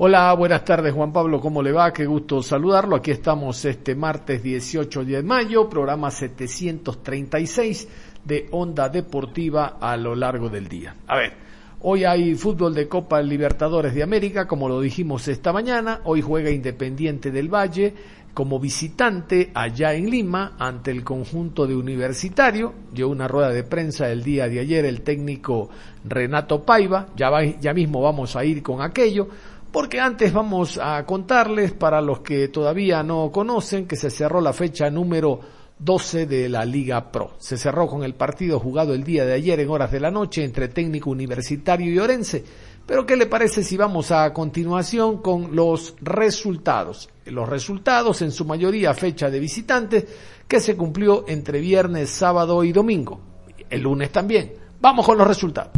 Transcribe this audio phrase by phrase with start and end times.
[0.00, 1.92] Hola, buenas tardes Juan Pablo, ¿cómo le va?
[1.92, 2.94] Qué gusto saludarlo.
[2.96, 7.88] Aquí estamos este martes 18 de mayo, programa 736
[8.24, 10.94] de Onda Deportiva a lo largo del día.
[11.08, 11.32] A ver,
[11.80, 16.00] hoy hay fútbol de Copa Libertadores de América, como lo dijimos esta mañana.
[16.04, 17.92] Hoy juega Independiente del Valle
[18.34, 22.72] como visitante allá en Lima ante el conjunto de Universitario.
[22.92, 25.70] Dio una rueda de prensa el día de ayer el técnico
[26.04, 27.08] Renato Paiva.
[27.16, 29.26] Ya, va- ya mismo vamos a ir con aquello.
[29.72, 34.52] Porque antes vamos a contarles, para los que todavía no conocen, que se cerró la
[34.52, 35.40] fecha número
[35.78, 37.32] 12 de la Liga Pro.
[37.38, 40.42] Se cerró con el partido jugado el día de ayer en horas de la noche
[40.42, 42.44] entre técnico universitario y Orense.
[42.86, 47.10] Pero ¿qué le parece si vamos a continuación con los resultados?
[47.26, 50.06] Los resultados en su mayoría fecha de visitantes
[50.48, 53.20] que se cumplió entre viernes, sábado y domingo.
[53.68, 54.54] El lunes también.
[54.80, 55.72] Vamos con los resultados.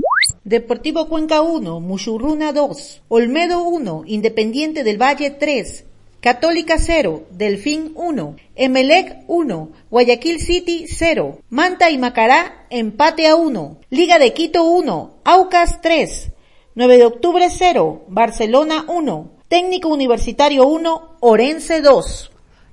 [0.44, 5.84] Deportivo Cuenca 1, Muchurruna 2, Olmedo 1, Independiente del Valle 3,
[6.22, 13.80] Católica 0, Delfín 1, Emelec 1, Guayaquil City 0, Manta y Macará empate a 1,
[13.90, 16.30] Liga de Quito 1, Aucas 3,
[16.74, 22.29] 9 de octubre 0, Barcelona 1, Técnico Universitario 1, Orense 2.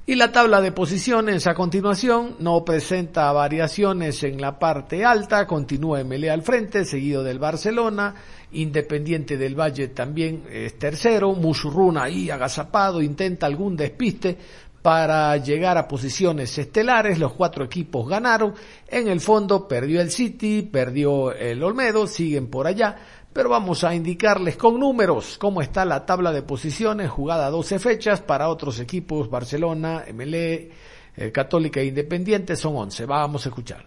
[0.09, 6.01] Y la tabla de posiciones a continuación no presenta variaciones en la parte alta, continúa
[6.01, 8.15] MLE al frente, seguido del Barcelona,
[8.53, 14.37] Independiente del Valle también es tercero, Musurruna ahí agazapado, intenta algún despiste
[14.81, 18.53] para llegar a posiciones estelares, los cuatro equipos ganaron,
[18.87, 22.95] en el fondo perdió el City, perdió el Olmedo, siguen por allá,
[23.33, 28.21] pero vamos a indicarles con números cómo está la tabla de posiciones, jugada 12 fechas
[28.21, 30.71] para otros equipos, Barcelona, MLE,
[31.15, 33.05] eh, Católica e Independiente, son 11.
[33.05, 33.85] Vamos a escuchar.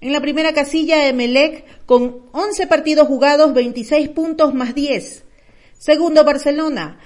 [0.00, 5.24] En la primera casilla, Emelec con 11 partidos jugados, 26 puntos más 10.
[5.76, 6.98] Segundo, Barcelona,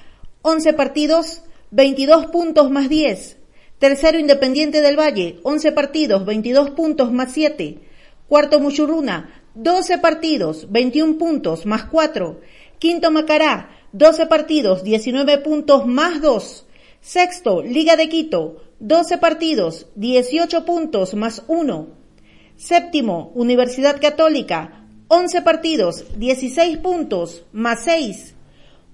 [0.43, 3.39] 11 partidos, 22 puntos más 10.
[3.79, 7.81] Tercero, Independiente del Valle, 11 partidos, 22 puntos más 7.
[8.29, 12.41] Cuarto, Muchurruna, 12 partidos, 21 puntos más 4.
[12.81, 16.67] Quinto, Macará, 12 partidos, 19 puntos más 2.
[17.01, 21.87] Sexto, Liga de Quito, 12 partidos, 18 puntos más 1.
[22.57, 28.35] Séptimo, Universidad Católica, 11 partidos, 16 puntos, más 6.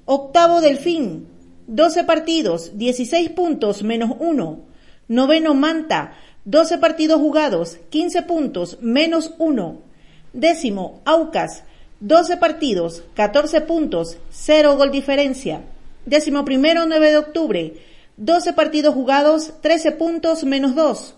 [0.04, 1.26] Octavo, Delfín,
[1.68, 4.60] 12 partidos, 16 puntos, menos 1.
[5.08, 6.12] Noveno, Manta,
[6.44, 9.89] 12 partidos jugados, 15 puntos, menos 1.
[10.32, 11.64] Décimo, Aucas,
[12.00, 15.62] 12 partidos, 14 puntos, 0 gol diferencia.
[16.06, 17.74] Décimo primero, 9 de octubre,
[18.16, 21.14] 12 partidos jugados, 13 puntos, menos 2.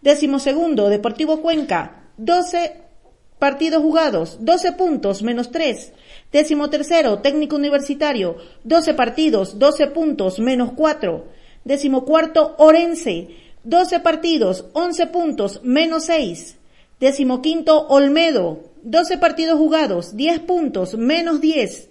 [0.00, 2.80] Décimo segundo, Deportivo Cuenca, 12
[3.38, 5.92] partidos jugados, 12 puntos, menos 3.
[6.32, 11.26] Décimo tercero, Técnico Universitario, 12 partidos, 12 puntos, menos 4.
[11.64, 13.28] Décimo cuarto, Orense,
[13.64, 16.56] 12 partidos, 11 puntos, menos 6.
[17.00, 21.90] Décimo quinto, Olmedo, 12 partidos jugados, 10 puntos, menos 10.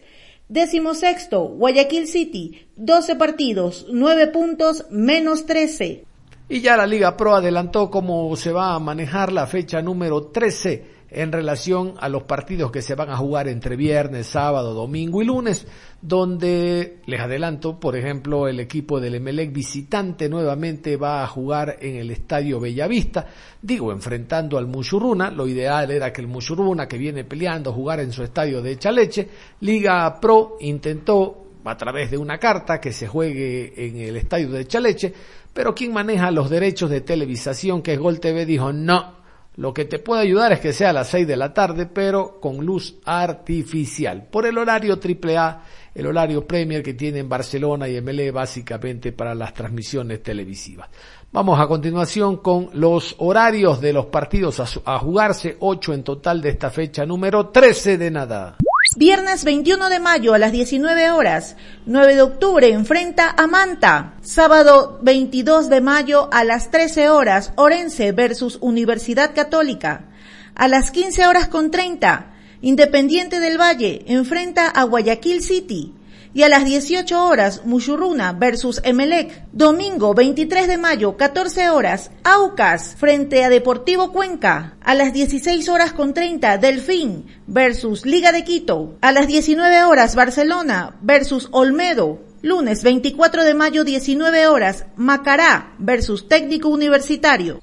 [0.50, 6.06] Décimo sexto, Guayaquil City, 12 partidos, 9 puntos, menos 13.
[6.50, 10.93] Y ya la Liga Pro adelantó cómo se va a manejar la fecha número 13
[11.14, 15.26] en relación a los partidos que se van a jugar entre viernes, sábado, domingo y
[15.26, 15.68] lunes,
[16.02, 21.96] donde les adelanto, por ejemplo, el equipo del Emelec visitante nuevamente va a jugar en
[21.96, 23.28] el Estadio Bellavista,
[23.62, 28.12] digo, enfrentando al Muchurruna, lo ideal era que el Muchurruna, que viene peleando, jugar en
[28.12, 29.30] su estadio de Chaleche,
[29.62, 34.68] Liga Pro intentó a través de una carta que se juegue en el estadio de
[34.68, 35.14] Chaleche,
[35.54, 39.23] pero quien maneja los derechos de televisación, que es Gol TV, dijo no,
[39.56, 42.40] lo que te puede ayudar es que sea a las 6 de la tarde, pero
[42.40, 44.28] con luz artificial.
[44.32, 45.64] Por el horario AAA,
[45.94, 50.90] el horario Premier que tienen Barcelona y MLE básicamente para las transmisiones televisivas.
[51.32, 56.42] Vamos a continuación con los horarios de los partidos a, a jugarse, 8 en total
[56.42, 58.58] de esta fecha número 13 de nada.
[58.96, 61.56] Viernes 21 de mayo a las 19 horas.
[61.88, 64.14] 9 de octubre enfrenta a Manta.
[64.22, 67.54] Sábado 22 de mayo a las 13 horas.
[67.56, 70.06] Orense versus Universidad Católica.
[70.54, 72.34] A las 15 horas con 30.
[72.62, 75.94] Independiente del Valle enfrenta a Guayaquil City
[76.34, 79.44] y a las 18 horas Mushurruna versus Emelec.
[79.52, 84.76] Domingo 23 de mayo, 14 horas, Aucas frente a Deportivo Cuenca.
[84.82, 88.98] A las 16 horas con 30, Delfín versus Liga de Quito.
[89.02, 92.20] A las 19 horas, Barcelona versus Olmedo.
[92.42, 97.62] Lunes 24 de mayo, 19 horas, Macará versus Técnico Universitario.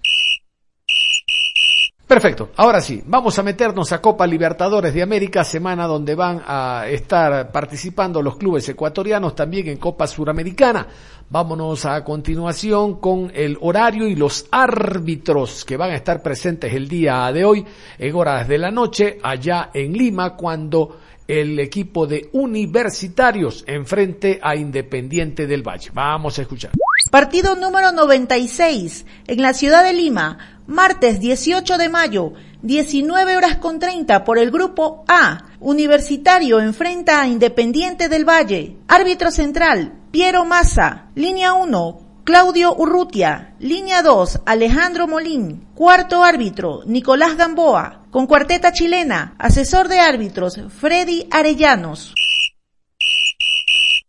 [2.11, 6.87] Perfecto, ahora sí, vamos a meternos a Copa Libertadores de América, semana donde van a
[6.89, 10.89] estar participando los clubes ecuatorianos también en Copa Suramericana.
[11.29, 16.89] Vámonos a continuación con el horario y los árbitros que van a estar presentes el
[16.89, 17.65] día de hoy
[17.97, 20.99] en horas de la noche allá en Lima cuando
[21.29, 25.91] el equipo de universitarios enfrente a Independiente del Valle.
[25.95, 26.73] Vamos a escuchar.
[27.13, 32.33] Partido número 96 en la ciudad de Lima martes 18 de mayo,
[32.63, 35.45] 19 horas con 30 por el grupo A.
[35.59, 38.77] Universitario enfrenta a Independiente del Valle.
[38.87, 41.09] Árbitro central, Piero Massa.
[41.17, 43.55] Línea 1, Claudio Urrutia.
[43.59, 45.67] Línea 2, Alejandro Molín.
[45.75, 48.05] Cuarto árbitro, Nicolás Gamboa.
[48.11, 52.15] Con cuarteta chilena, asesor de árbitros, Freddy Arellanos.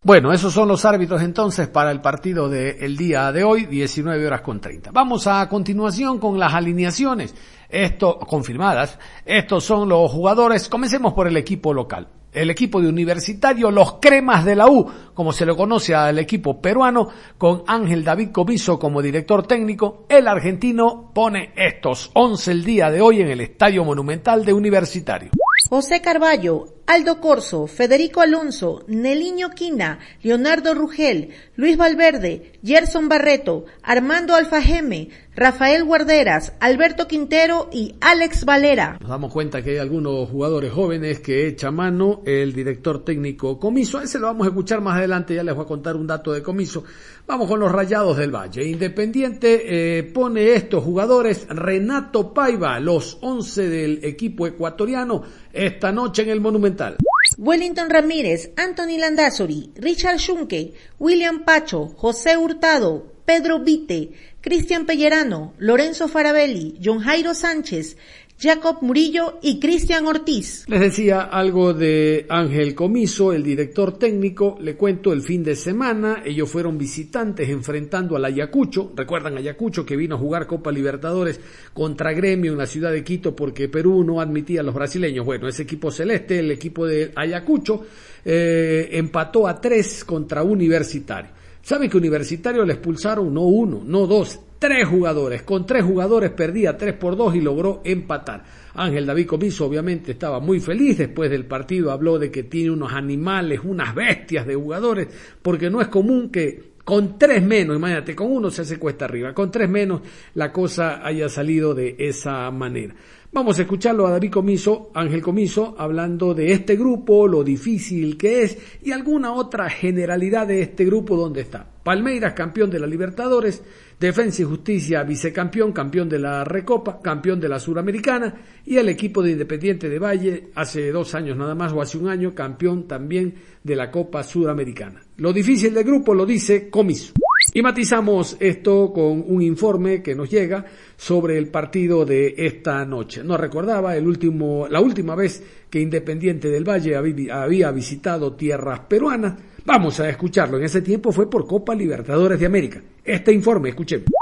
[0.03, 4.41] Bueno, esos son los árbitros entonces para el partido del día de hoy, 19 horas
[4.41, 4.89] con 30.
[4.91, 7.35] Vamos a continuación con las alineaciones.
[7.69, 8.97] Esto, confirmadas.
[9.23, 10.69] Estos son los jugadores.
[10.69, 12.07] Comencemos por el equipo local.
[12.31, 16.59] El equipo de universitario, los cremas de la U, como se lo conoce al equipo
[16.59, 20.07] peruano, con Ángel David Comiso como director técnico.
[20.09, 25.29] El argentino pone estos 11 el día de hoy en el Estadio Monumental de Universitario.
[25.69, 34.35] José Carballo, Aldo Corso, Federico Alonso, Neliño Quina, Leonardo Rugel, Luis Valverde, Gerson Barreto, Armando
[34.35, 38.97] Alfajeme, Rafael Guarderas, Alberto Quintero y Alex Valera.
[38.99, 43.99] Nos damos cuenta que hay algunos jugadores jóvenes que echa mano el director técnico Comiso.
[43.99, 46.33] A ese lo vamos a escuchar más adelante, ya les voy a contar un dato
[46.33, 46.83] de Comiso.
[47.25, 48.65] Vamos con los Rayados del Valle.
[48.65, 55.23] Independiente eh, pone estos jugadores, Renato Paiva, los 11 del equipo ecuatoriano,
[55.53, 56.97] esta noche en el Monumental.
[57.37, 64.11] Wellington Ramírez, Anthony Landazuri, Richard Schunke, William Pacho, José Hurtado, Pedro Vite,
[64.41, 67.95] Cristian Pellerano, Lorenzo Farabelli, John Jairo Sánchez,
[68.39, 70.65] Jacob Murillo y Cristian Ortiz.
[70.67, 74.57] Les decía algo de Ángel Comiso, el director técnico.
[74.59, 76.23] Le cuento el fin de semana.
[76.25, 78.91] Ellos fueron visitantes enfrentando al Ayacucho.
[78.95, 81.39] Recuerdan Ayacucho que vino a jugar Copa Libertadores
[81.71, 85.23] contra Gremio en la ciudad de Quito porque Perú no admitía a los brasileños.
[85.23, 87.85] Bueno, ese equipo celeste, el equipo de Ayacucho,
[88.25, 91.40] eh, empató a tres contra Universitario.
[91.61, 95.41] ¿Sabe que Universitario le expulsaron no uno, no dos, tres jugadores.
[95.41, 98.43] Con tres jugadores perdía tres por dos y logró empatar.
[98.75, 102.93] Ángel David Comiso obviamente estaba muy feliz después del partido, habló de que tiene unos
[102.93, 105.07] animales, unas bestias de jugadores,
[105.41, 109.33] porque no es común que con tres menos, imagínate, con uno se hace cuesta arriba,
[109.33, 110.01] con tres menos
[110.35, 112.93] la cosa haya salido de esa manera.
[113.33, 118.43] Vamos a escucharlo a David Comiso, Ángel Comiso, hablando de este grupo, lo difícil que
[118.43, 121.65] es y alguna otra generalidad de este grupo donde está.
[121.81, 123.63] Palmeiras, campeón de la Libertadores,
[123.97, 128.35] Defensa y Justicia, vicecampeón, campeón de la Recopa, campeón de la Suramericana,
[128.65, 132.09] y el equipo de Independiente de Valle, hace dos años nada más o hace un
[132.09, 135.03] año, campeón también de la Copa Suramericana.
[135.15, 137.13] Lo difícil del grupo lo dice Comiso.
[137.53, 140.65] Y matizamos esto con un informe que nos llega
[140.95, 143.23] sobre el partido de esta noche.
[143.23, 149.33] Nos recordaba el último, la última vez que Independiente del Valle había visitado tierras peruanas.
[149.65, 150.57] Vamos a escucharlo.
[150.57, 152.81] En ese tiempo fue por Copa Libertadores de América.
[153.03, 154.20] Este informe, escuchemos.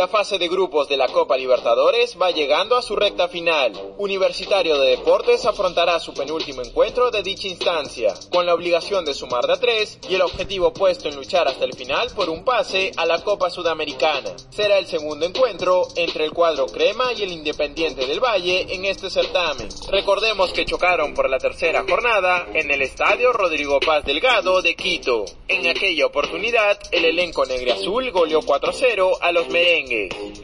[0.00, 3.94] La fase de grupos de la Copa Libertadores va llegando a su recta final.
[3.98, 9.46] Universitario de Deportes afrontará su penúltimo encuentro de dicha instancia, con la obligación de sumar
[9.46, 13.04] de tres y el objetivo puesto en luchar hasta el final por un pase a
[13.04, 14.30] la Copa Sudamericana.
[14.48, 19.10] Será el segundo encuentro entre el cuadro Crema y el Independiente del Valle en este
[19.10, 19.68] certamen.
[19.90, 25.26] Recordemos que chocaron por la tercera jornada en el Estadio Rodrigo Paz Delgado de Quito.
[25.46, 29.89] En aquella oportunidad, el elenco negre azul goleó 4-0 a los merengues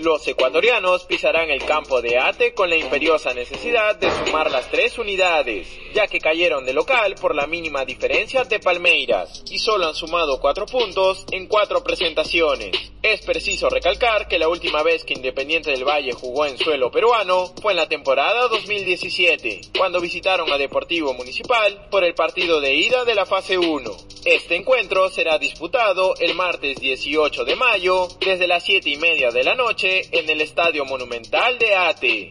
[0.00, 4.98] Los ecuatorianos pisarán el campo de Ate con la imperiosa necesidad de sumar las tres
[4.98, 9.94] unidades, ya que cayeron de local por la mínima diferencia de Palmeiras y solo han
[9.94, 12.72] sumado cuatro puntos en cuatro presentaciones.
[13.02, 17.54] Es preciso recalcar que la última vez que Independiente del Valle jugó en suelo peruano
[17.62, 23.04] fue en la temporada 2017, cuando visitaron a Deportivo Municipal por el partido de ida
[23.04, 24.15] de la fase 1.
[24.26, 29.44] Este encuentro será disputado el martes 18 de mayo desde las 7 y media de
[29.44, 32.30] la noche en el Estadio Monumental de Ate.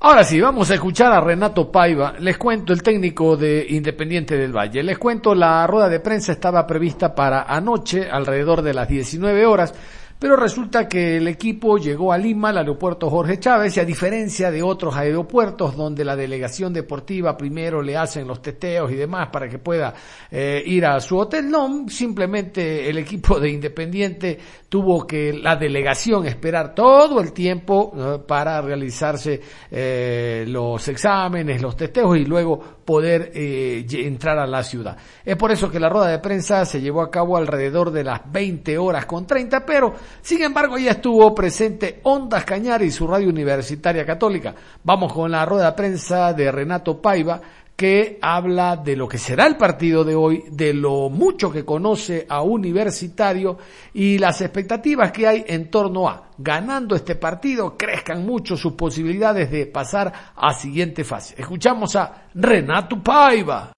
[0.00, 2.14] Ahora sí, vamos a escuchar a Renato Paiva.
[2.20, 4.82] Les cuento el técnico de Independiente del Valle.
[4.82, 9.74] Les cuento, la rueda de prensa estaba prevista para anoche, alrededor de las 19 horas.
[10.22, 14.52] Pero resulta que el equipo llegó a Lima, al aeropuerto Jorge Chávez, y a diferencia
[14.52, 19.48] de otros aeropuertos donde la delegación deportiva primero le hacen los testeos y demás para
[19.48, 19.92] que pueda
[20.30, 24.38] eh, ir a su hotel, no, simplemente el equipo de Independiente
[24.68, 29.40] tuvo que la delegación esperar todo el tiempo eh, para realizarse
[29.72, 34.96] eh, los exámenes, los testeos y luego poder entrar a la ciudad.
[35.24, 38.20] Es por eso que la rueda de prensa se llevó a cabo alrededor de las
[38.30, 43.28] 20 horas con 30, pero sin embargo, ya estuvo presente Ondas Cañar y su radio
[43.28, 44.54] universitaria católica.
[44.84, 47.40] Vamos con la rueda de prensa de Renato Paiva,
[47.82, 52.26] que habla de lo que será el partido de hoy, de lo mucho que conoce
[52.28, 53.58] a Universitario
[53.94, 59.50] y las expectativas que hay en torno a, ganando este partido, crezcan mucho sus posibilidades
[59.50, 61.34] de pasar a siguiente fase.
[61.36, 63.72] Escuchamos a Renato Paiva.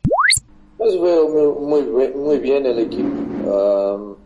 [0.77, 1.29] Pues veo
[1.61, 1.83] muy,
[2.15, 3.09] muy, bien el equipo.
[3.49, 4.17] Um,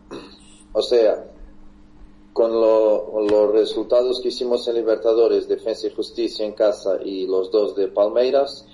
[0.73, 1.23] o sea,
[2.33, 7.75] con los resultados que hicimos en Libertadores, Defensa y Justicia en casa y los dos
[7.75, 8.65] de Palmeiras,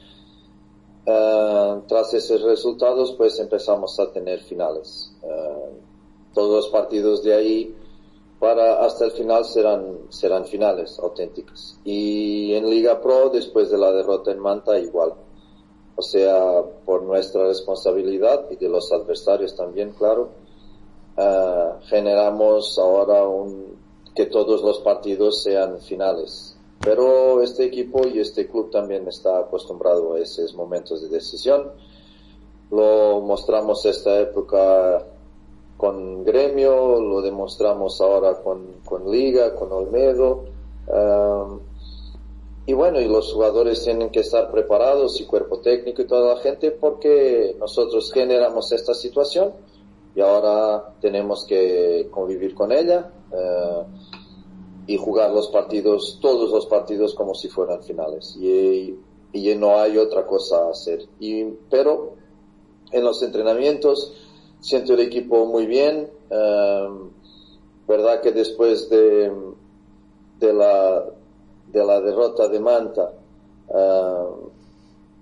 [1.07, 5.13] uh, tras esos resultados pues empezamos a tener finales.
[5.21, 5.75] Uh,
[6.33, 7.75] todos los partidos de ahí
[8.39, 11.79] para hasta el final serán, serán finales auténticas.
[11.85, 15.13] Y en Liga Pro, después de la derrota en Manta, igual.
[15.95, 20.44] O sea, por nuestra responsabilidad y de los adversarios también, claro
[21.17, 23.77] uh, generamos ahora un,
[24.15, 26.55] que todos los partidos sean finales.
[26.81, 31.71] Pero este equipo y este club también está acostumbrado a esos momentos de decisión.
[32.71, 35.05] Lo mostramos esta época
[35.77, 40.45] con Gremio, lo demostramos ahora con, con Liga, con Olmedo.
[42.67, 46.41] Y bueno, y los jugadores tienen que estar preparados y cuerpo técnico y toda la
[46.41, 49.53] gente porque nosotros generamos esta situación
[50.15, 53.83] y ahora tenemos que convivir con ella eh,
[54.87, 58.37] y jugar los partidos, todos los partidos como si fueran finales.
[58.37, 58.97] Y,
[59.33, 61.05] y no hay otra cosa a hacer.
[61.19, 62.13] Y, pero
[62.91, 64.13] en los entrenamientos
[64.61, 66.09] siento el equipo muy bien.
[66.29, 66.89] Eh,
[67.87, 69.31] verdad que después de,
[70.39, 71.05] de, la,
[71.67, 73.11] de la derrota de Manta,
[73.67, 74.25] eh,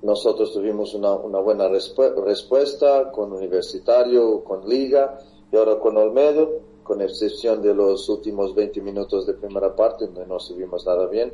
[0.04, 5.18] nosotros tuvimos una, buena respuesta con Universitario, con Liga
[5.50, 10.28] y ahora con Olmedo, con excepción de los últimos 20 minutos de primera parte, donde
[10.28, 11.34] no subimos nada bien.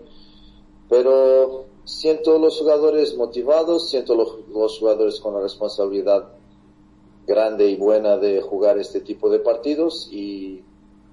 [0.88, 6.30] Pero siento los jugadores motivados, siento los, los jugadores con la responsabilidad
[7.26, 10.64] grande y buena de jugar este tipo de partidos y,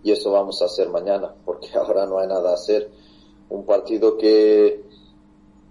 [0.02, 2.90] y eso vamos a hacer mañana, porque ahora no hay nada a hacer.
[3.48, 4.85] Un partido que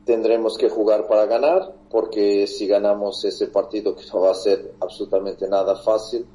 [0.06, 4.76] tendremos que jugar para ganar, porque si ganamos ese partido, que no va a ser
[4.80, 6.26] absolutamente nada fácil,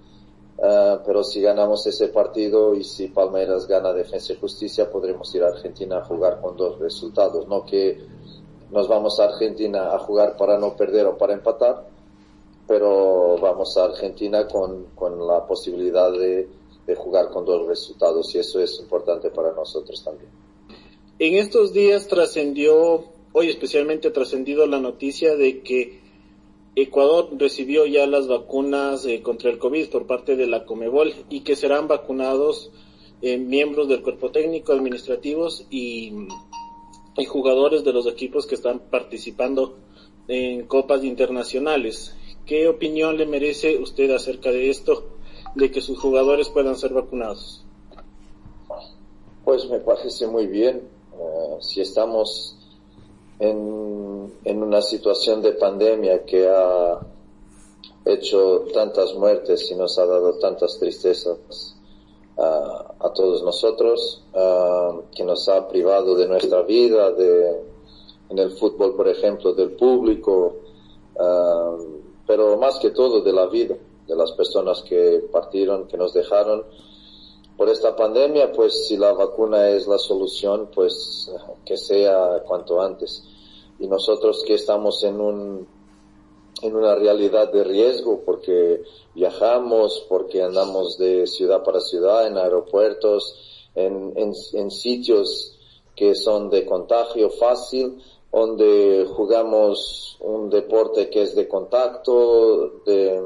[0.58, 5.44] uh, pero si ganamos ese partido y si Palmeiras gana Defensa y Justicia, podremos ir
[5.44, 7.98] a Argentina a jugar con dos resultados, no que
[8.70, 11.86] nos vamos a Argentina a jugar para no perder o para empatar,
[12.66, 16.48] pero vamos a Argentina con, con la posibilidad de,
[16.86, 20.30] de jugar con dos resultados y eso es importante para nosotros también.
[21.18, 26.00] En estos días trascendió hoy especialmente trascendido la noticia de que
[26.76, 31.40] Ecuador recibió ya las vacunas eh, contra el COVID por parte de la Comebol y
[31.40, 32.70] que serán vacunados
[33.22, 36.12] eh, miembros del cuerpo técnico, administrativos y,
[37.28, 39.76] jugadores de los equipos que están participando
[40.26, 42.16] en copas internacionales.
[42.46, 45.04] ¿Qué opinión le merece usted acerca de esto,
[45.54, 47.62] de que sus jugadores puedan ser vacunados?
[49.44, 50.88] Pues me parece muy bien.
[51.12, 52.56] Uh, si estamos
[53.40, 57.00] en, en una situación de pandemia que ha
[58.04, 61.76] hecho tantas muertes y nos ha dado tantas tristezas
[62.38, 64.22] a, a todos nosotros,
[65.14, 67.62] que nos ha privado de nuestra vida, de,
[68.28, 70.56] en el fútbol, por ejemplo, del público,
[72.26, 76.64] pero más que todo de la vida, de las personas que partieron, que nos dejaron.
[77.60, 81.30] Por esta pandemia, pues si la vacuna es la solución, pues
[81.66, 83.22] que sea cuanto antes.
[83.78, 85.68] Y nosotros que estamos en un
[86.62, 88.80] en una realidad de riesgo porque
[89.14, 95.58] viajamos, porque andamos de ciudad para ciudad, en aeropuertos, en, en, en sitios
[95.94, 98.02] que son de contagio fácil,
[98.32, 103.22] donde jugamos un deporte que es de contacto, de,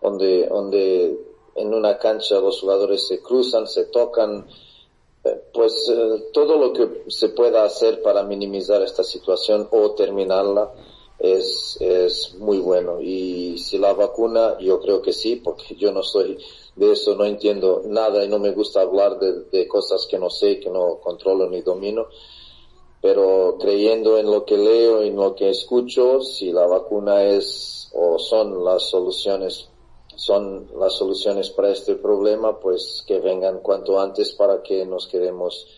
[0.00, 1.25] donde, donde
[1.56, 4.46] en una cancha los jugadores se cruzan, se tocan,
[5.24, 10.72] eh, pues eh, todo lo que se pueda hacer para minimizar esta situación o terminarla
[11.18, 13.00] es, es muy bueno.
[13.00, 16.38] Y si la vacuna, yo creo que sí, porque yo no soy
[16.76, 20.28] de eso, no entiendo nada y no me gusta hablar de, de cosas que no
[20.28, 22.08] sé, que no controlo ni domino.
[23.00, 27.90] Pero creyendo en lo que leo y en lo que escucho, si la vacuna es
[27.94, 29.68] o son las soluciones
[30.16, 35.68] son las soluciones para este problema, pues que vengan cuanto antes para que nos quedemos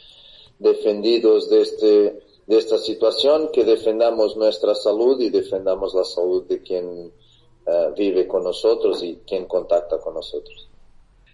[0.59, 6.62] defendidos de este de esta situación, que defendamos nuestra salud y defendamos la salud de
[6.62, 7.12] quien
[7.66, 10.66] uh, vive con nosotros y quien contacta con nosotros.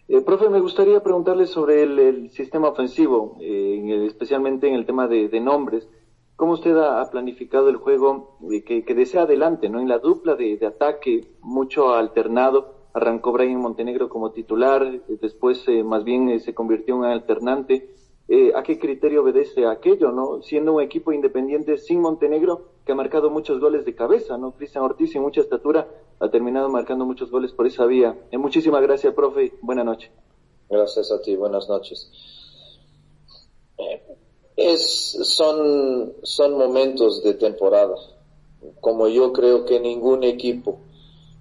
[0.08, 5.06] Eh, profe, me gustaría preguntarle sobre el, el sistema ofensivo, eh, especialmente en el tema
[5.06, 5.86] de, de nombres.
[6.34, 9.80] ¿Cómo usted ha, ha planificado el juego que, que, desea adelante, no?
[9.80, 15.82] En la dupla de, de ataque, mucho alternado, arrancó Brian Montenegro como titular, después eh,
[15.82, 17.90] más bien eh, se convirtió en alternante.
[18.26, 20.40] Eh, ¿A qué criterio obedece aquello, no?
[20.42, 24.52] Siendo un equipo independiente sin Montenegro, que ha marcado muchos goles de cabeza, ¿no?
[24.52, 25.88] Cristian Ortiz, sin mucha estatura,
[26.20, 28.16] ha terminado marcando muchos goles por esa vía.
[28.30, 29.52] Eh, muchísimas gracias, profe.
[29.60, 30.10] Buenas noches.
[30.70, 31.36] Gracias a ti.
[31.36, 32.10] Buenas noches.
[34.56, 37.96] Es, son, son momentos de temporada.
[38.80, 40.78] Como yo creo que ningún equipo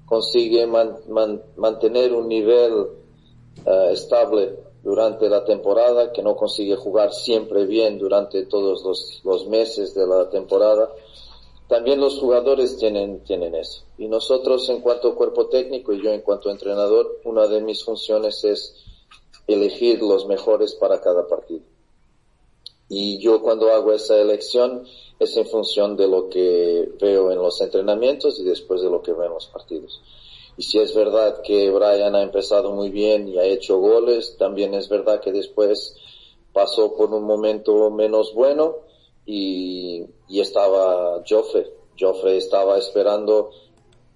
[0.06, 2.74] consigue man, man, mantener un nivel
[3.66, 9.48] uh, estable durante la temporada, que no consigue jugar siempre bien durante todos los, los,
[9.48, 10.92] meses de la temporada.
[11.70, 13.84] También los jugadores tienen, tienen eso.
[13.98, 18.44] Y nosotros en cuanto cuerpo técnico y yo en cuanto entrenador, una de mis funciones
[18.44, 18.76] es
[19.48, 21.64] elegir los mejores para cada partido.
[22.96, 24.86] Y yo cuando hago esa elección
[25.20, 29.14] es en función de lo que veo en los entrenamientos y después de lo que
[29.14, 30.00] veo en los partidos.
[30.58, 34.76] Y si es verdad que Brian ha empezado muy bien y ha hecho goles, también
[34.76, 35.96] es verdad que después
[36.54, 38.76] pasó por un momento menos bueno
[39.26, 41.72] y, y estaba Joffre.
[42.00, 43.50] Joffre estaba esperando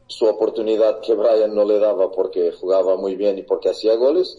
[0.05, 4.37] su oportunidad que Brian no le daba porque jugaba muy bien y porque hacía goles.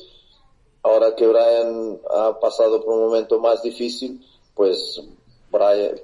[0.89, 4.25] Ahora que Brian ha pasado por un momento más difícil,
[4.55, 5.03] pues
[5.51, 6.01] Brian,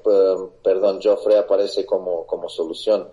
[0.62, 3.08] perdón, Joffre aparece como, como solución.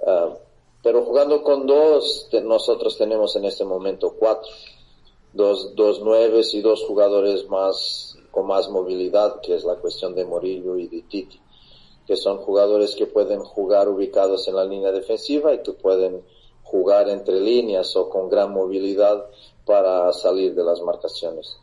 [0.00, 0.34] Uh,
[0.82, 4.50] pero jugando con dos, nosotros tenemos en este momento cuatro.
[5.32, 10.26] Dos, dos nueves y dos jugadores más, con más movilidad, que es la cuestión de
[10.26, 11.40] Morillo y de Titi.
[12.06, 16.22] Que son jugadores que pueden jugar ubicados en la línea defensiva y que pueden
[16.62, 19.26] jugar entre líneas o con gran movilidad
[19.64, 21.56] para salir de las marcaciones.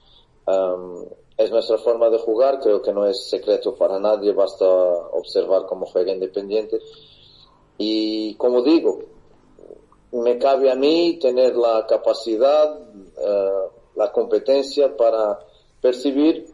[0.48, 1.06] Um,
[1.38, 5.86] es nuestra forma de jugar, creo que no es secreto para nadie, basta observar cómo
[5.86, 6.80] juega Independiente
[7.78, 9.00] y como digo,
[10.12, 15.40] me cabe a mí tener la capacidad, uh, la competencia para
[15.82, 16.46] percibir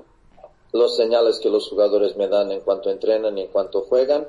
[0.72, 4.28] los señales que los jugadores me dan en cuanto entrenan y en cuanto juegan,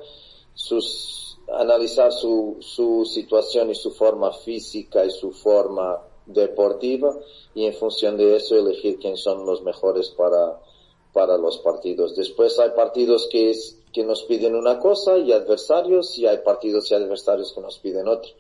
[0.54, 7.18] sus, analizar su, su situación y su forma física y su forma deportiva
[7.54, 10.60] y en función de eso elegir quién son los mejores para,
[11.12, 12.14] para los partidos.
[12.14, 16.90] Después hay partidos que es, que nos piden una cosa y adversarios y hay partidos
[16.90, 18.30] y adversarios que nos piden otra.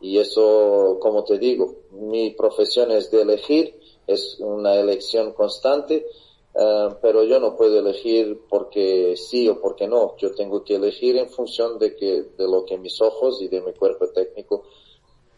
[0.00, 6.06] Y eso, como te digo, mi profesión es de elegir, es una elección constante,
[6.54, 10.16] uh, pero yo no puedo elegir porque sí o porque no.
[10.18, 13.62] Yo tengo que elegir en función de que, de lo que mis ojos y de
[13.62, 14.64] mi cuerpo técnico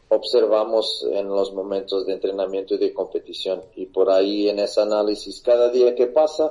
[0.09, 3.63] observamos en los momentos de entrenamiento y de competición.
[3.77, 6.51] Y por ahí en ese análisis, cada día que pasa,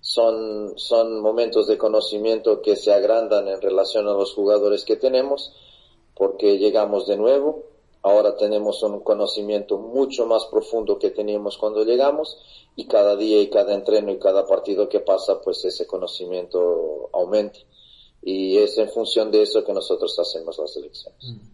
[0.00, 5.52] son, son momentos de conocimiento que se agrandan en relación a los jugadores que tenemos,
[6.14, 7.64] porque llegamos de nuevo,
[8.02, 12.36] ahora tenemos un conocimiento mucho más profundo que teníamos cuando llegamos,
[12.74, 17.58] y cada día y cada entreno y cada partido que pasa, pues ese conocimiento aumenta.
[18.22, 21.24] Y es en función de eso que nosotros hacemos las elecciones.
[21.24, 21.51] Mm.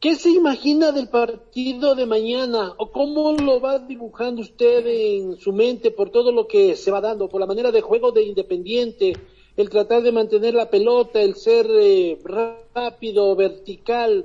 [0.00, 2.72] ¿Qué se imagina del partido de mañana?
[2.78, 7.00] ¿O cómo lo va dibujando usted en su mente por todo lo que se va
[7.00, 9.14] dando, por la manera de juego de Independiente,
[9.56, 12.16] el tratar de mantener la pelota, el ser eh,
[12.72, 14.24] rápido, vertical?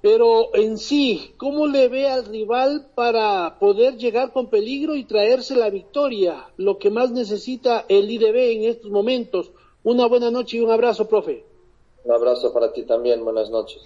[0.00, 5.56] pero en sí, ¿cómo le ve al rival para poder llegar con peligro y traerse
[5.56, 6.50] la victoria?
[6.56, 9.50] Lo que más necesita el IDB en estos momentos.
[9.82, 11.44] Una buena noche y un abrazo, profe.
[12.04, 13.82] Un abrazo para ti también, buenas noches.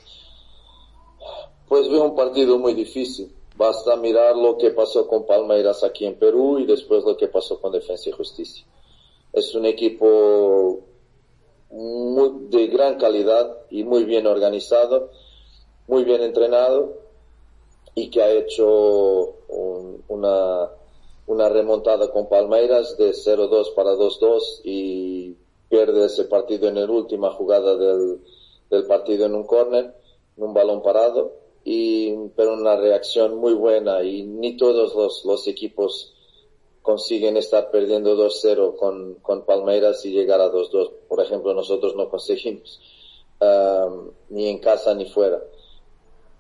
[1.73, 3.35] Pues veo un partido muy difícil.
[3.57, 7.63] Basta mirar lo que pasó con Palmeiras aquí en Perú y después lo que pasó
[7.63, 8.67] con Defensa y Justicia.
[9.33, 10.81] Es un equipo
[11.71, 15.09] muy, de gran calidad y muy bien organizado
[15.87, 16.93] muy bien entrenado
[17.95, 19.37] y que ha hecho
[20.09, 20.69] una,
[21.49, 25.39] remontada con Palmeiras de 0-2 para 2-2 y
[25.71, 28.21] pierde ese partido en la última jugada del,
[28.69, 29.95] del partido en un córner,
[30.37, 35.47] en un balón parado, y, pero una reacción muy buena y ni todos los, los
[35.47, 36.15] equipos
[36.83, 40.91] consiguen estar perdiendo 2-0 con, con Palmeiras y llegar a 2-2.
[41.09, 42.81] Por ejemplo, nosotros no conseguimos,
[43.41, 45.41] um, ni en casa ni fuera.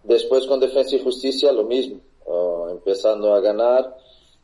[0.02, 3.96] Después con Defensa y Justicia lo mismo, uh, empezando a ganar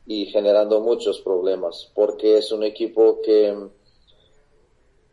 [0.06, 3.54] y generando muchos problemas, porque es un equipo que,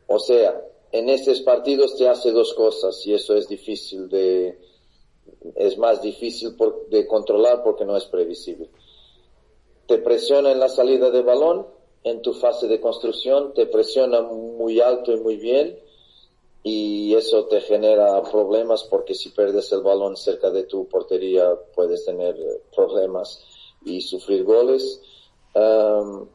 [0.08, 4.58] o sea, en estos partidos te hace dos cosas y eso es difícil de,
[5.56, 8.70] es más difícil por, de controlar porque no es previsible.
[9.88, 11.68] Te presiona en la salida de balón,
[12.04, 15.80] en tu fase de construcción, te presiona muy alto y muy bien
[16.68, 22.06] y eso te genera problemas porque si pierdes el balón cerca de tu portería puedes
[22.06, 23.40] tener eh, problemas
[23.86, 25.00] y sufrir goles.
[25.54, 26.28] Um,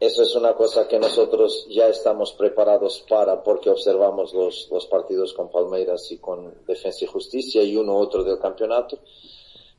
[0.00, 5.32] eso es una cosa que nosotros ya estamos preparados para porque observamos los, los partidos
[5.32, 8.98] con Palmeiras y con Defensa y Justicia y uno otro del campeonato.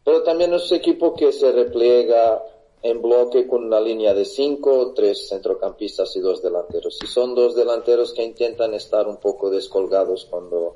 [0.04, 2.44] Pero también es un equipo que se repliega
[2.82, 7.00] en bloque con una línea de cinco, tres centrocampistas y dos delanteros.
[7.02, 10.76] Y son dos delanteros que intentan estar un poco descolgados cuando,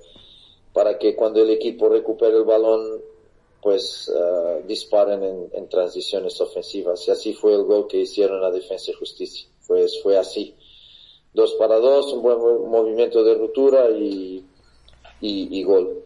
[0.73, 3.01] para que cuando el equipo recupere el balón,
[3.63, 7.07] pues uh, disparen en, en, transiciones ofensivas.
[7.07, 9.47] Y así fue el gol que hicieron a Defensa y Justicia.
[9.65, 10.53] Pues fue así.
[11.33, 12.37] Dos para dos, un buen
[12.69, 14.45] movimiento de ruptura y,
[15.21, 16.03] y, y gol.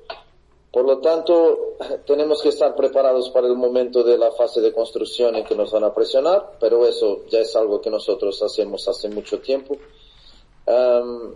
[0.72, 5.36] Por lo tanto, tenemos que estar preparados para el momento de la fase de construcción
[5.36, 9.10] en que nos van a presionar, pero eso ya es algo que nosotros hacemos hace
[9.10, 9.78] mucho tiempo.
[10.68, 11.34] Um,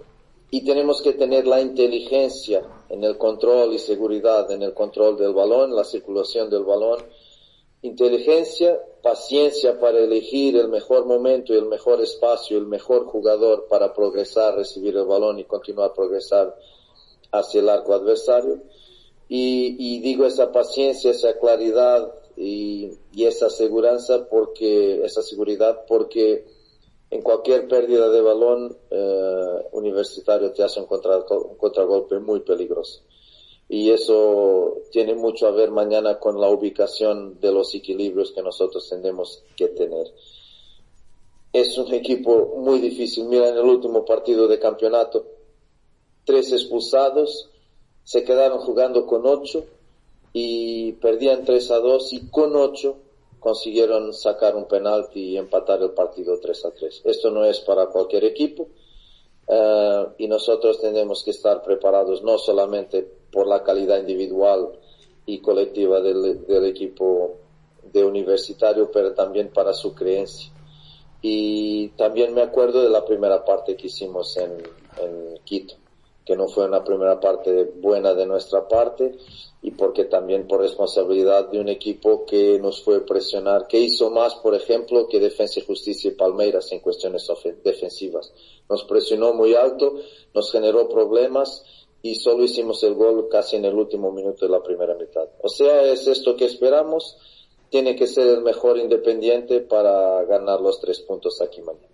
[0.53, 5.33] y tenemos que tener la inteligencia en el control y seguridad en el control del
[5.33, 6.99] balón, la circulación del balón.
[7.81, 13.93] Inteligencia, paciencia para elegir el mejor momento y el mejor espacio, el mejor jugador para
[13.93, 16.53] progresar, recibir el balón y continuar a progresar
[17.31, 18.61] hacia el arco adversario
[19.29, 26.43] y, y digo esa paciencia, esa claridad y, y, esa seguridad porque, esa seguridad porque
[27.11, 33.01] en cualquier pérdida de balón eh, universitario te hace un, contra, un contragolpe muy peligroso.
[33.67, 38.87] Y eso tiene mucho a ver mañana con la ubicación de los equilibrios que nosotros
[38.89, 40.07] tendemos que tener.
[41.51, 43.25] Es un equipo muy difícil.
[43.25, 45.25] Mira en el último partido de campeonato,
[46.23, 47.49] tres expulsados,
[48.05, 49.65] se quedaron jugando con 8
[50.33, 52.95] y perdían 3 a 2 y con 8
[53.41, 57.01] consiguieron sacar un penalti y empatar el partido 3 a 3.
[57.05, 58.67] Esto no es para cualquier equipo
[59.47, 63.01] uh, y nosotros tenemos que estar preparados no solamente
[63.31, 64.69] por la calidad individual
[65.25, 67.37] y colectiva del, equipo
[67.91, 70.51] de universitario, pero también para su creencia.
[71.23, 74.63] Y también me acuerdo de la primera parte que hicimos en
[75.43, 75.75] Quito
[76.25, 79.17] que no fue una primera parte buena de nuestra parte
[79.63, 84.35] y porque también por responsabilidad de un equipo que nos fue presionar, que hizo más,
[84.35, 87.27] por ejemplo, que Defensa y Justicia y Palmeiras en cuestiones
[87.63, 88.33] defensivas.
[88.69, 89.95] Nos presionó muy alto,
[90.33, 91.63] nos generó problemas
[92.01, 95.29] y solo hicimos el gol casi en el último minuto de la primera mitad.
[95.41, 97.17] O sea, es esto que esperamos.
[97.69, 101.90] Tiene que ser el mejor independiente para ganar los tres puntos aquí mañana.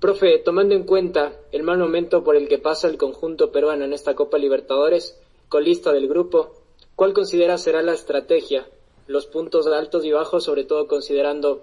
[0.00, 3.94] Profe, tomando en cuenta el mal momento por el que pasa el conjunto peruano en
[3.94, 6.52] esta Copa Libertadores, colista del grupo,
[6.96, 8.68] ¿cuál considera será la estrategia?
[9.06, 11.62] Los puntos altos y bajos, sobre todo considerando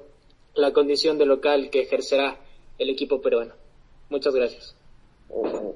[0.56, 2.40] la condición de local que ejercerá
[2.80, 3.54] el equipo peruano.
[4.10, 4.76] Muchas gracias.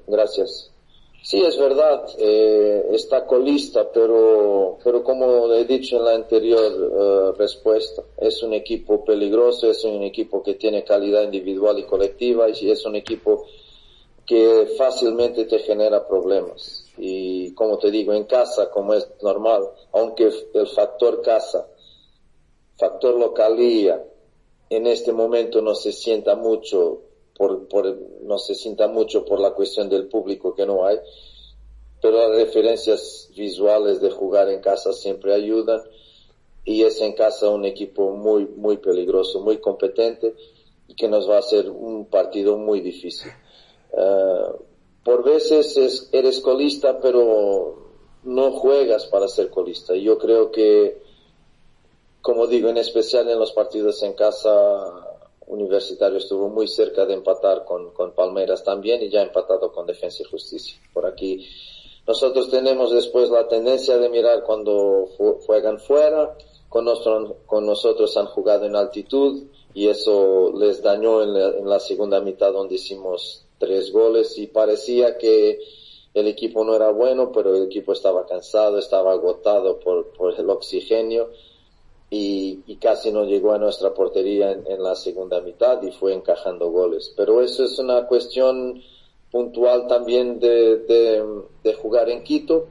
[0.06, 0.72] Gracias.
[1.20, 7.32] Sí, es verdad, eh, está colista, pero, pero como he dicho en la anterior uh,
[7.32, 12.70] respuesta, es un equipo peligroso, es un equipo que tiene calidad individual y colectiva y
[12.70, 13.44] es un equipo
[14.24, 16.86] que fácilmente te genera problemas.
[16.96, 21.66] Y como te digo, en casa, como es normal, aunque el factor casa,
[22.76, 24.04] factor localía,
[24.70, 27.07] en este momento no se sienta mucho
[27.38, 30.98] por, por, no se sienta mucho por la cuestión del público que no hay,
[32.02, 35.80] pero las referencias visuales de jugar en casa siempre ayudan
[36.64, 40.34] y es en casa un equipo muy, muy peligroso, muy competente
[40.86, 43.30] y que nos va a hacer un partido muy difícil.
[43.92, 44.62] Uh,
[45.02, 47.88] por veces es, eres colista, pero
[48.24, 49.94] no juegas para ser colista.
[49.94, 51.00] Yo creo que,
[52.20, 55.07] como digo, en especial en los partidos en casa,
[55.48, 60.22] Universitario estuvo muy cerca de empatar con, con Palmeiras también y ya empatado con Defensa
[60.22, 60.78] y Justicia.
[60.92, 61.46] Por aquí
[62.06, 65.06] nosotros tenemos después la tendencia de mirar cuando
[65.44, 66.36] juegan fuera,
[66.68, 66.86] con,
[67.44, 69.42] con nosotros han jugado en altitud
[69.74, 75.60] y eso les dañó en la, segunda mitad donde hicimos tres goles y parecía que
[76.14, 80.48] el equipo no era bueno, pero el equipo estaba cansado, estaba agotado por, por el
[80.48, 81.28] oxígeno
[82.10, 86.70] y, y, casi no llegó a nuestra portería en, la segunda mitad y fue encajando
[86.70, 87.12] goles.
[87.16, 88.82] Pero eso es una cuestión
[89.30, 92.68] puntual también de, de, de jugar en Quito.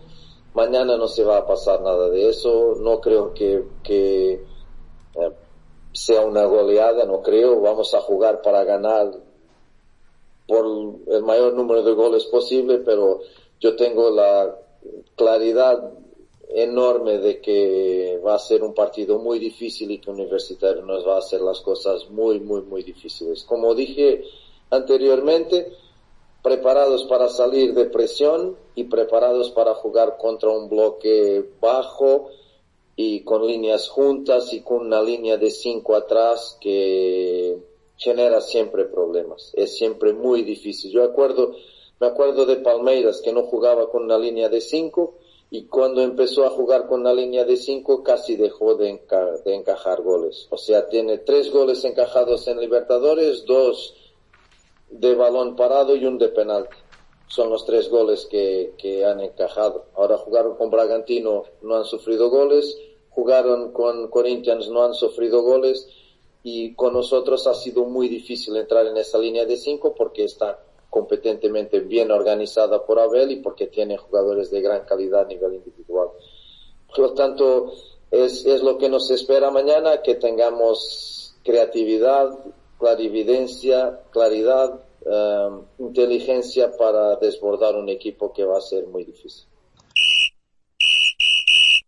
[0.55, 2.77] Mañana no se va a pasar nada de eso.
[2.79, 5.31] No creo que, que eh,
[5.93, 7.61] sea una goleada, no creo.
[7.61, 9.11] Vamos a jugar para ganar
[10.47, 10.65] por
[11.07, 13.19] el mayor número de goles posible, pero
[13.59, 14.55] yo tengo la
[15.15, 15.91] claridad
[16.49, 21.15] enorme de que va a ser un partido muy difícil y que Universitario nos va
[21.15, 23.43] a hacer las cosas muy, muy, muy difíciles.
[23.43, 24.23] Como dije
[24.69, 25.71] anteriormente,
[26.41, 32.29] preparados para salir de presión y preparados para jugar contra un bloque bajo
[32.95, 37.57] y con líneas juntas y con una línea de cinco atrás que
[37.97, 39.51] genera siempre problemas.
[39.55, 40.91] Es siempre muy difícil.
[40.91, 41.55] Yo acuerdo,
[41.99, 45.15] me acuerdo de Palmeiras que no jugaba con una línea de cinco
[45.49, 49.55] y cuando empezó a jugar con una línea de cinco casi dejó de, enca de
[49.55, 50.47] encajar goles.
[50.49, 53.95] O sea, tiene tres goles encajados en Libertadores, dos
[54.89, 56.75] de balón parado y un de penalti.
[57.27, 59.85] Son los tres goles que, que han encajado.
[59.95, 62.77] Ahora jugaron con Bragantino, no han sufrido goles.
[63.09, 65.87] Jugaron con Corinthians, no han sufrido goles
[66.43, 70.63] y con nosotros ha sido muy difícil entrar en esa línea de cinco porque está
[70.97, 76.07] competentemente bien organizada por Abel y porque tiene jugadores de gran calidad a nivel individual.
[76.87, 77.71] Por lo tanto,
[78.09, 82.31] es, es lo que nos espera mañana, que tengamos creatividad,
[82.79, 89.45] clarividencia, claridad, um, inteligencia para desbordar un equipo que va a ser muy difícil.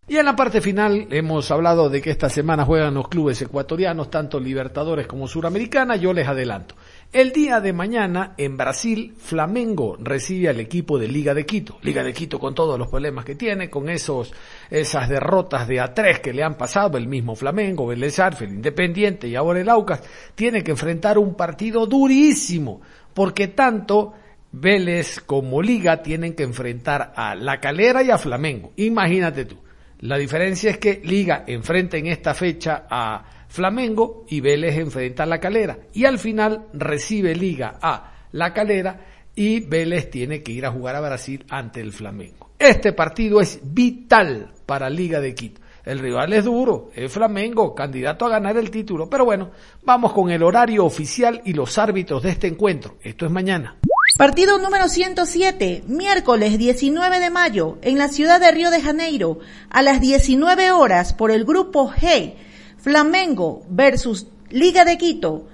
[0.08, 4.12] Y en la parte final hemos hablado de que esta semana juegan los clubes ecuatorianos,
[4.12, 5.96] tanto Libertadores como Suramericana.
[5.96, 6.76] Yo les adelanto.
[7.12, 11.80] El día de mañana en Brasil, Flamengo recibe al equipo de Liga de Quito.
[11.82, 14.32] Liga de Quito con todos los problemas que tiene, con esos,
[14.70, 19.36] esas derrotas de A3 que le han pasado, el mismo Flamengo, Vélez el Independiente y
[19.36, 20.04] ahora el Aucas,
[20.36, 22.80] tiene que enfrentar un partido durísimo,
[23.16, 24.14] porque tanto
[24.52, 28.74] Vélez como Liga tienen que enfrentar a La Calera y a Flamengo.
[28.76, 29.58] Imagínate tú.
[30.02, 35.26] La diferencia es que Liga enfrenta en esta fecha a Flamengo y Vélez enfrenta a
[35.26, 35.80] La Calera.
[35.94, 40.96] Y al final recibe Liga a La Calera y Vélez tiene que ir a jugar
[40.96, 42.52] a Brasil ante el Flamengo.
[42.58, 45.62] Este partido es vital para Liga de Quito.
[45.86, 49.10] El rival es duro, es Flamengo, candidato a ganar el título.
[49.10, 49.52] Pero bueno,
[49.84, 52.98] vamos con el horario oficial y los árbitros de este encuentro.
[53.02, 53.78] Esto es mañana.
[54.18, 59.82] Partido número 107, miércoles 19 de mayo, en la ciudad de Río de Janeiro, a
[59.82, 62.36] las 19 horas por el grupo G,
[62.80, 65.48] Flamengo versus Liga de Quito.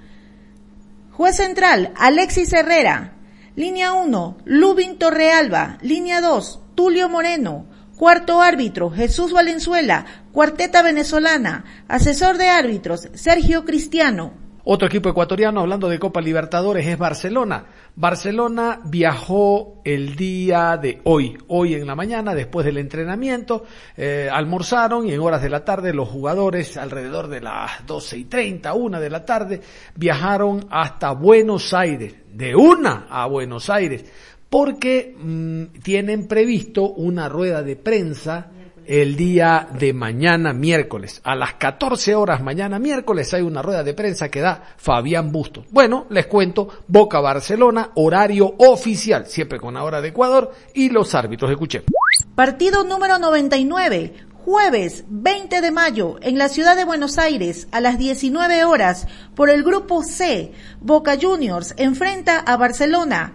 [1.10, 3.14] Juez central, Alexis Herrera.
[3.56, 5.78] Línea 1, Lubin Torrealba.
[5.82, 7.66] Línea 2, Tulio Moreno.
[7.96, 10.04] Cuarto árbitro, Jesús Valenzuela.
[10.32, 11.64] Cuarteta venezolana.
[11.88, 14.34] Asesor de árbitros, Sergio Cristiano.
[14.64, 17.66] Otro equipo ecuatoriano, hablando de Copa Libertadores, es Barcelona.
[17.98, 23.64] Barcelona viajó el día de hoy, hoy en la mañana, después del entrenamiento,
[23.96, 28.24] eh, almorzaron y en horas de la tarde los jugadores, alrededor de las doce y
[28.24, 29.62] treinta, una de la tarde,
[29.94, 34.04] viajaron hasta Buenos Aires, de una a Buenos Aires,
[34.50, 38.50] porque mmm, tienen previsto una rueda de prensa
[38.86, 41.20] el día de mañana miércoles.
[41.24, 45.64] A las 14 horas mañana miércoles hay una rueda de prensa que da Fabián Bustos.
[45.70, 51.14] Bueno, les cuento, Boca Barcelona, horario oficial, siempre con la hora de Ecuador y los
[51.14, 51.50] árbitros.
[51.50, 51.86] Escuchemos.
[52.34, 54.26] Partido número 99.
[54.46, 59.50] Jueves 20 de mayo en la ciudad de Buenos Aires a las 19 horas por
[59.50, 63.34] el grupo C, Boca Juniors enfrenta a Barcelona.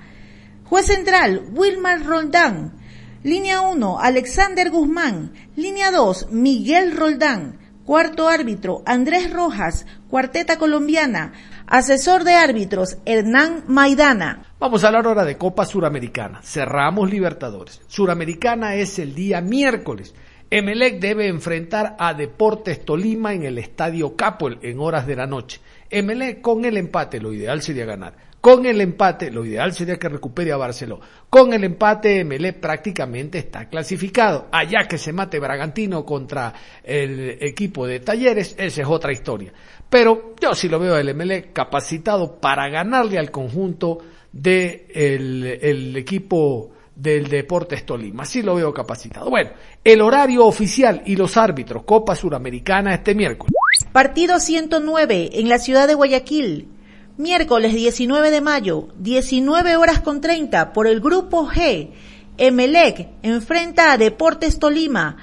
[0.63, 2.80] Juez central, Wilmar Roldán.
[3.23, 5.33] Línea 1, Alexander Guzmán.
[5.55, 7.59] Línea 2, Miguel Roldán.
[7.85, 11.31] Cuarto árbitro, Andrés Rojas, cuarteta colombiana.
[11.67, 14.45] Asesor de árbitros, Hernán Maidana.
[14.59, 16.41] Vamos a hablar ahora de Copa Suramericana.
[16.41, 17.81] Cerramos Libertadores.
[17.85, 20.15] Suramericana es el día miércoles.
[20.49, 25.61] Emelec debe enfrentar a Deportes Tolima en el Estadio Capol en horas de la noche.
[25.91, 28.30] Emelec con el empate, lo ideal sería ganar.
[28.41, 31.05] Con el empate, lo ideal sería que recupere a Barcelona.
[31.29, 34.47] Con el empate, Emelec prácticamente está clasificado.
[34.51, 36.51] Allá que se mate Bragantino contra
[36.83, 39.53] el equipo de Talleres, esa es otra historia.
[39.87, 43.99] Pero yo sí lo veo al Emelec capacitado para ganarle al conjunto
[44.31, 48.23] del de el equipo del Deportes Tolima.
[48.23, 49.29] Así lo veo capacitado.
[49.29, 49.51] Bueno,
[49.83, 53.53] el horario oficial y los árbitros, Copa Suramericana este miércoles.
[53.91, 56.80] Partido 109 en la ciudad de Guayaquil.
[57.21, 61.91] Miércoles 19 de mayo, 19 horas con 30 por el grupo G.
[62.39, 65.17] Emelec enfrenta a Deportes Tolima.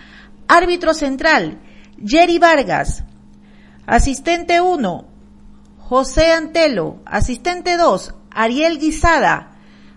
[0.46, 1.58] Árbitro central,
[2.06, 3.02] Jerry Vargas.
[3.84, 5.08] Asistente 1,
[5.78, 7.00] José Antelo.
[7.04, 9.56] Asistente 2, Ariel Guisada.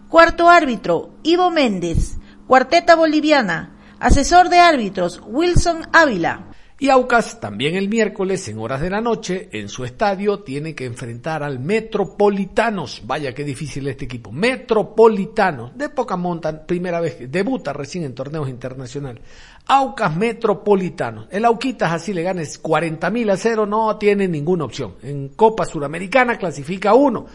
[0.10, 2.18] Cuarto árbitro, Ivo Méndez.
[2.48, 3.76] Cuarteta boliviana.
[4.00, 6.48] Asesor de árbitros, Wilson Ávila.
[6.82, 10.86] Y Aucas también el miércoles en horas de la noche en su estadio tiene que
[10.86, 13.04] enfrentar al Metropolitanos.
[13.06, 14.32] Vaya qué difícil este equipo.
[14.32, 19.22] Metropolitanos de poca monta, primera vez que debuta recién en torneos internacionales.
[19.68, 21.28] Aucas Metropolitanos.
[21.30, 24.96] El Auquitas así le ganes 40 mil a cero, no tiene ninguna opción.
[25.04, 27.28] En Copa Suramericana clasifica uno.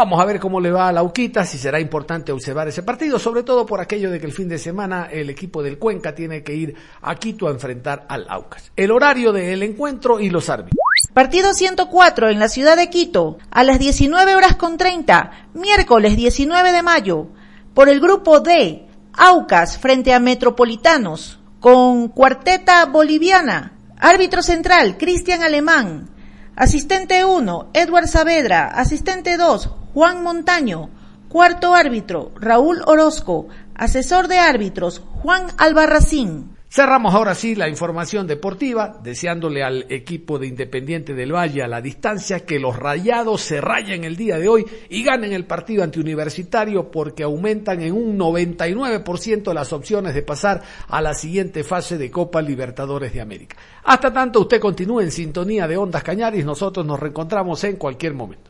[0.00, 3.18] Vamos a ver cómo le va a la Uquita, si será importante observar ese partido,
[3.18, 6.42] sobre todo por aquello de que el fin de semana el equipo del Cuenca tiene
[6.42, 8.72] que ir a Quito a enfrentar al Aucas.
[8.76, 10.80] El horario del encuentro y los árbitros.
[11.12, 16.72] Partido 104 en la ciudad de Quito, a las 19 horas con 30, miércoles 19
[16.72, 17.26] de mayo,
[17.74, 23.76] por el grupo D, Aucas frente a Metropolitanos, con cuarteta boliviana.
[23.98, 26.08] Árbitro central, Cristian Alemán.
[26.56, 28.68] Asistente 1, Edward Saavedra.
[28.68, 30.88] Asistente 2, Juan Montaño.
[31.28, 33.48] Cuarto árbitro, Raúl Orozco.
[33.74, 36.56] Asesor de árbitros, Juan Albarracín.
[36.72, 41.80] Cerramos ahora sí la información deportiva, deseándole al equipo de Independiente del Valle a la
[41.80, 46.92] distancia que los rayados se rayen el día de hoy y ganen el partido antiuniversitario
[46.92, 52.40] porque aumentan en un 99% las opciones de pasar a la siguiente fase de Copa
[52.40, 53.56] Libertadores de América.
[53.82, 58.48] Hasta tanto usted continúe en sintonía de Ondas Cañaris, nosotros nos reencontramos en cualquier momento.